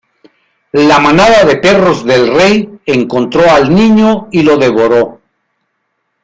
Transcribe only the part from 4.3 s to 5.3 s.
y lo devoró.